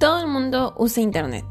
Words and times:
Todo 0.00 0.20
el 0.20 0.28
mundo 0.28 0.72
usa 0.78 1.02
Internet 1.02 1.44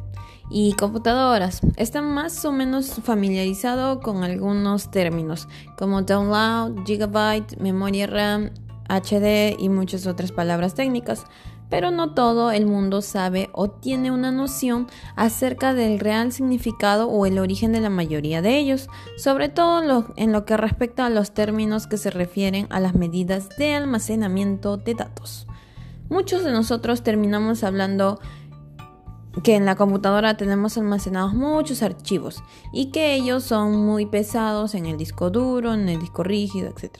y 0.49 0.73
computadoras. 0.73 1.61
Está 1.75 2.01
más 2.01 2.43
o 2.45 2.51
menos 2.51 2.95
familiarizado 3.03 3.99
con 3.99 4.23
algunos 4.23 4.89
términos 4.89 5.47
como 5.77 6.01
download, 6.01 6.83
gigabyte, 6.83 7.57
memoria 7.59 8.07
RAM, 8.07 8.49
HD 8.87 9.55
y 9.59 9.69
muchas 9.69 10.07
otras 10.07 10.31
palabras 10.31 10.73
técnicas. 10.73 11.25
Pero 11.69 11.91
no 11.91 12.15
todo 12.15 12.49
el 12.49 12.65
mundo 12.65 13.03
sabe 13.03 13.51
o 13.53 13.69
tiene 13.69 14.09
una 14.09 14.31
noción 14.31 14.87
acerca 15.15 15.75
del 15.75 15.99
real 15.99 16.31
significado 16.31 17.07
o 17.07 17.27
el 17.27 17.37
origen 17.37 17.71
de 17.71 17.81
la 17.81 17.91
mayoría 17.91 18.41
de 18.41 18.57
ellos, 18.57 18.89
sobre 19.15 19.49
todo 19.49 20.07
en 20.15 20.31
lo 20.31 20.45
que 20.45 20.57
respecta 20.57 21.05
a 21.05 21.11
los 21.11 21.35
términos 21.35 21.85
que 21.85 21.97
se 21.97 22.09
refieren 22.09 22.65
a 22.71 22.79
las 22.79 22.95
medidas 22.95 23.47
de 23.59 23.75
almacenamiento 23.75 24.77
de 24.77 24.95
datos. 24.95 25.45
Muchos 26.09 26.43
de 26.43 26.51
nosotros 26.51 27.03
terminamos 27.03 27.63
hablando 27.63 28.19
que 29.43 29.55
en 29.55 29.65
la 29.65 29.75
computadora 29.75 30.37
tenemos 30.37 30.77
almacenados 30.77 31.33
muchos 31.33 31.83
archivos 31.83 32.43
y 32.73 32.91
que 32.91 33.13
ellos 33.13 33.43
son 33.43 33.85
muy 33.85 34.05
pesados 34.05 34.75
en 34.75 34.85
el 34.85 34.97
disco 34.97 35.29
duro, 35.29 35.73
en 35.73 35.87
el 35.87 35.99
disco 35.99 36.23
rígido, 36.23 36.67
etc. 36.67 36.97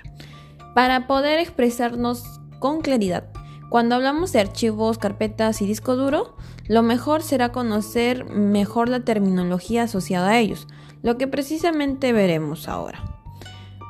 Para 0.76 1.08
poder 1.08 1.40
expresarnos 1.40 2.24
con 2.60 2.82
claridad, 2.82 3.26
cuando 3.70 3.96
hablamos 3.96 4.32
de 4.32 4.40
archivos, 4.40 4.98
carpetas 4.98 5.62
y 5.62 5.68
disco 5.68 5.96
duro, 5.96 6.36
lo 6.68 6.84
mejor 6.84 7.22
será 7.22 7.52
conocer 7.52 8.26
mejor 8.30 8.90
la 8.90 9.02
terminología 9.02 9.84
asociada 9.84 10.30
a 10.30 10.40
ellos, 10.40 10.68
lo 11.02 11.18
que 11.18 11.28
precisamente 11.28 12.14
veremos 12.14 12.68
ahora. 12.68 13.04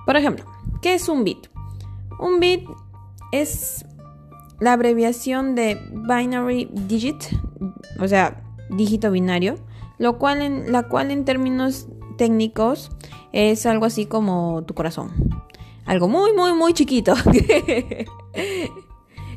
Por 0.05 0.15
ejemplo, 0.15 0.45
¿qué 0.81 0.93
es 0.93 1.07
un 1.09 1.23
bit? 1.23 1.47
Un 2.19 2.39
bit 2.39 2.67
es 3.31 3.85
la 4.59 4.73
abreviación 4.73 5.55
de 5.55 5.79
binary 5.91 6.69
digit, 6.71 7.23
o 7.99 8.07
sea, 8.07 8.43
dígito 8.69 9.11
binario, 9.11 9.55
lo 9.97 10.17
cual 10.17 10.41
en, 10.41 10.71
la 10.71 10.83
cual 10.83 11.11
en 11.11 11.25
términos 11.25 11.87
técnicos 12.17 12.91
es 13.31 13.65
algo 13.65 13.85
así 13.85 14.05
como 14.05 14.63
tu 14.65 14.73
corazón. 14.73 15.11
Algo 15.85 16.07
muy, 16.07 16.33
muy, 16.33 16.53
muy 16.53 16.73
chiquito. 16.73 17.13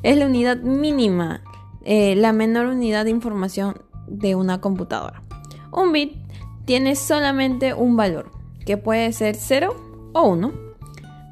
es 0.03 0.17
la 0.17 0.27
unidad 0.27 0.59
mínima, 0.59 1.43
eh, 1.85 2.15
la 2.17 2.33
menor 2.33 2.67
unidad 2.67 3.05
de 3.05 3.11
información 3.11 3.83
de 4.07 4.35
una 4.35 4.61
computadora. 4.61 5.23
Un 5.71 5.93
bit 5.93 6.17
tiene 6.65 6.97
solamente 6.97 7.75
un 7.75 7.97
valor, 7.97 8.31
que 8.67 8.77
puede 8.77 9.13
ser 9.13 9.37
0 9.37 10.11
o 10.13 10.29
1. 10.29 10.72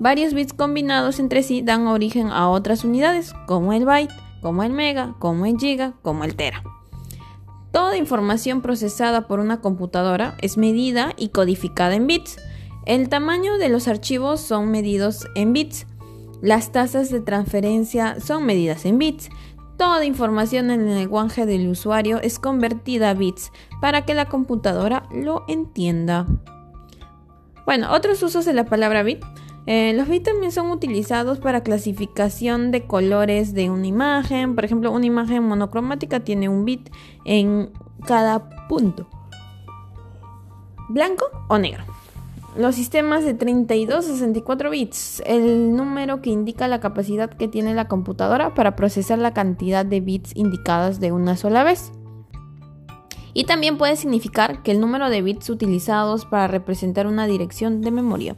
Varios 0.00 0.32
bits 0.32 0.54
combinados 0.54 1.20
entre 1.20 1.42
sí 1.42 1.60
dan 1.60 1.86
origen 1.86 2.28
a 2.28 2.48
otras 2.48 2.84
unidades, 2.84 3.34
como 3.46 3.74
el 3.74 3.84
byte, 3.84 4.14
como 4.40 4.62
el 4.62 4.72
mega, 4.72 5.14
como 5.18 5.44
el 5.44 5.58
giga, 5.58 5.92
como 6.00 6.24
el 6.24 6.36
tera. 6.36 6.64
Toda 7.70 7.98
información 7.98 8.62
procesada 8.62 9.28
por 9.28 9.40
una 9.40 9.60
computadora 9.60 10.38
es 10.40 10.56
medida 10.56 11.12
y 11.18 11.28
codificada 11.28 11.94
en 11.94 12.06
bits. 12.06 12.38
El 12.86 13.10
tamaño 13.10 13.58
de 13.58 13.68
los 13.68 13.88
archivos 13.88 14.40
son 14.40 14.70
medidos 14.70 15.28
en 15.34 15.52
bits. 15.52 15.86
Las 16.40 16.72
tasas 16.72 17.10
de 17.10 17.20
transferencia 17.20 18.18
son 18.20 18.46
medidas 18.46 18.86
en 18.86 18.96
bits. 18.96 19.28
Toda 19.76 20.06
información 20.06 20.70
en 20.70 20.88
el 20.88 20.94
lenguaje 20.94 21.44
del 21.44 21.68
usuario 21.68 22.22
es 22.22 22.38
convertida 22.38 23.10
a 23.10 23.14
bits 23.14 23.52
para 23.82 24.06
que 24.06 24.14
la 24.14 24.30
computadora 24.30 25.02
lo 25.12 25.44
entienda. 25.46 26.26
Bueno, 27.66 27.92
otros 27.92 28.22
usos 28.22 28.46
de 28.46 28.54
la 28.54 28.64
palabra 28.64 29.02
bit 29.02 29.22
eh, 29.66 29.92
los 29.94 30.08
bits 30.08 30.24
también 30.24 30.52
son 30.52 30.70
utilizados 30.70 31.38
para 31.38 31.62
clasificación 31.62 32.70
de 32.70 32.86
colores 32.86 33.52
de 33.52 33.70
una 33.70 33.86
imagen. 33.86 34.54
Por 34.54 34.64
ejemplo, 34.64 34.90
una 34.90 35.06
imagen 35.06 35.44
monocromática 35.44 36.20
tiene 36.20 36.48
un 36.48 36.64
bit 36.64 36.90
en 37.24 37.70
cada 38.06 38.48
punto. 38.68 39.06
Blanco 40.88 41.26
o 41.48 41.58
negro. 41.58 41.84
Los 42.56 42.74
sistemas 42.74 43.24
de 43.24 43.32
32 43.32 43.96
a 43.98 44.02
64 44.02 44.70
bits, 44.70 45.22
el 45.24 45.76
número 45.76 46.20
que 46.20 46.30
indica 46.30 46.66
la 46.66 46.80
capacidad 46.80 47.30
que 47.30 47.46
tiene 47.46 47.74
la 47.74 47.86
computadora 47.86 48.54
para 48.54 48.74
procesar 48.74 49.18
la 49.18 49.32
cantidad 49.32 49.86
de 49.86 50.00
bits 50.00 50.32
indicadas 50.34 50.98
de 50.98 51.12
una 51.12 51.36
sola 51.36 51.62
vez. 51.62 51.92
Y 53.34 53.44
también 53.44 53.78
puede 53.78 53.94
significar 53.94 54.64
que 54.64 54.72
el 54.72 54.80
número 54.80 55.10
de 55.10 55.22
bits 55.22 55.48
utilizados 55.48 56.24
para 56.24 56.48
representar 56.48 57.06
una 57.06 57.28
dirección 57.28 57.82
de 57.82 57.92
memoria. 57.92 58.36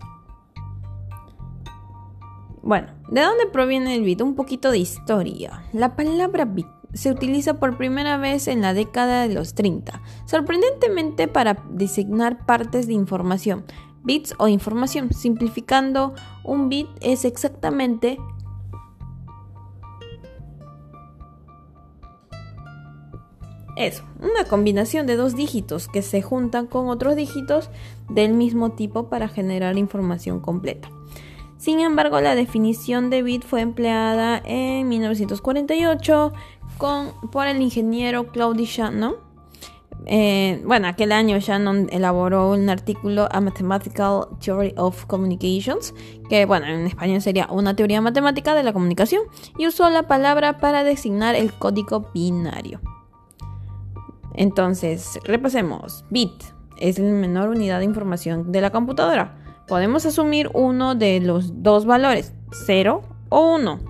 Bueno, 2.63 2.89
¿de 3.09 3.23
dónde 3.23 3.47
proviene 3.47 3.97
el 3.97 4.05
bit? 4.05 4.21
Un 4.21 4.37
poquito 4.37 4.71
de 4.71 4.79
historia. 4.79 5.65
La 5.73 5.97
palabra 5.97 6.45
bit 6.45 6.69
se 6.95 7.11
utiliza 7.11 7.59
por 7.59 7.77
primera 7.77 8.19
vez 8.19 8.47
en 8.47 8.61
la 8.61 8.73
década 8.73 9.27
de 9.27 9.35
los 9.35 9.55
30, 9.55 10.01
sorprendentemente 10.27 11.27
para 11.27 11.61
designar 11.71 12.47
partes 12.47 12.87
de 12.87 12.93
información, 12.93 13.65
bits 14.05 14.35
o 14.39 14.47
información. 14.47 15.13
Simplificando, 15.13 16.15
un 16.45 16.69
bit 16.69 16.87
es 17.01 17.25
exactamente 17.25 18.19
eso, 23.75 24.05
una 24.21 24.45
combinación 24.45 25.07
de 25.07 25.17
dos 25.17 25.35
dígitos 25.35 25.89
que 25.89 26.03
se 26.03 26.23
juntan 26.23 26.67
con 26.67 26.89
otros 26.91 27.17
dígitos 27.17 27.71
del 28.09 28.35
mismo 28.35 28.73
tipo 28.73 29.09
para 29.09 29.29
generar 29.29 29.79
información 29.79 30.39
completa. 30.41 30.91
Sin 31.63 31.79
embargo, 31.79 32.21
la 32.21 32.35
definición 32.35 33.09
de 33.09 33.23
bit 33.23 33.45
fue 33.45 33.61
empleada 33.61 34.43
en 34.45 34.89
1948 34.89 36.33
con, 36.77 37.13
por 37.31 37.47
el 37.47 37.63
ingeniero 37.63 38.33
Claude 38.33 38.65
Shannon. 38.65 39.15
Eh, 40.07 40.61
bueno, 40.67 40.89
aquel 40.89 41.13
año 41.13 41.39
Shannon 41.39 41.87
elaboró 41.93 42.51
un 42.51 42.69
artículo 42.69 43.29
A 43.31 43.41
Mathematical 43.41 44.27
Theory 44.45 44.75
of 44.77 45.07
Communications, 45.07 45.95
que 46.29 46.47
bueno, 46.47 46.67
en 46.67 46.85
español 46.85 47.23
sería 47.23 47.47
una 47.49 47.77
teoría 47.77 48.01
matemática 48.01 48.57
de 48.57 48.65
la 48.65 48.73
comunicación, 48.73 49.23
y 49.57 49.69
usó 49.69 49.89
la 49.89 50.09
palabra 50.09 50.59
para 50.59 50.83
designar 50.83 51.37
el 51.37 51.53
código 51.53 52.11
binario. 52.13 52.81
Entonces, 54.35 55.17
repasemos. 55.23 56.05
Bit 56.11 56.43
es 56.77 56.99
la 56.99 57.13
menor 57.13 57.51
unidad 57.51 57.79
de 57.79 57.85
información 57.85 58.51
de 58.51 58.61
la 58.61 58.71
computadora 58.71 59.42
podemos 59.73 60.05
asumir 60.05 60.51
uno 60.53 60.95
de 60.95 61.19
los 61.21 61.63
dos 61.63 61.87
valores, 61.87 62.35
0 62.67 63.01
o 63.31 63.55
1, 63.55 63.81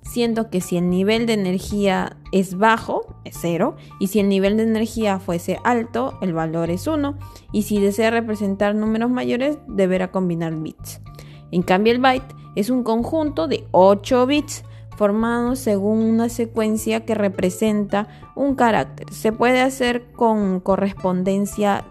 siendo 0.00 0.48
que 0.48 0.62
si 0.62 0.78
el 0.78 0.88
nivel 0.88 1.26
de 1.26 1.34
energía 1.34 2.16
es 2.32 2.56
bajo, 2.56 3.18
es 3.26 3.36
0, 3.42 3.76
y 4.00 4.06
si 4.06 4.20
el 4.20 4.30
nivel 4.30 4.56
de 4.56 4.62
energía 4.62 5.18
fuese 5.18 5.58
alto, 5.62 6.16
el 6.22 6.32
valor 6.32 6.70
es 6.70 6.86
1, 6.86 7.18
y 7.52 7.64
si 7.64 7.78
desea 7.78 8.10
representar 8.10 8.74
números 8.74 9.10
mayores, 9.10 9.58
deberá 9.68 10.10
combinar 10.10 10.54
bits. 10.54 11.02
En 11.50 11.60
cambio, 11.60 11.92
el 11.92 12.00
byte 12.00 12.34
es 12.54 12.70
un 12.70 12.82
conjunto 12.82 13.46
de 13.46 13.66
8 13.72 14.24
bits 14.24 14.64
formados 14.96 15.58
según 15.58 15.98
una 15.98 16.30
secuencia 16.30 17.04
que 17.04 17.14
representa 17.14 18.08
un 18.36 18.54
carácter. 18.54 19.12
Se 19.12 19.32
puede 19.32 19.60
hacer 19.60 20.12
con 20.12 20.60
correspondencia 20.60 21.84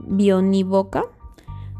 bionívoca 0.00 1.04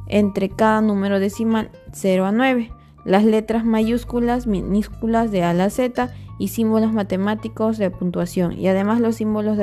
entre 0.08 0.48
cada 0.48 0.80
número 0.80 1.20
decimal 1.20 1.70
0 1.92 2.26
a 2.26 2.32
9, 2.32 2.70
las 3.04 3.24
letras 3.24 3.64
mayúsculas, 3.64 4.46
minúsculas 4.46 5.30
de 5.30 5.44
A 5.44 5.50
a 5.50 5.70
Z 5.70 6.12
y 6.38 6.48
símbolos 6.48 6.92
matemáticos 6.92 7.78
de 7.78 7.90
puntuación 7.90 8.58
y 8.58 8.68
además 8.68 9.00
los 9.00 9.16
símbolos 9.16 9.58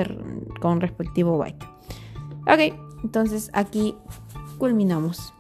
con 0.62 0.82
respectivo 0.82 1.38
byte. 1.38 1.66
Ok, 2.48 2.76
entonces 3.04 3.50
aquí 3.54 3.96
culminamos. 4.58 5.34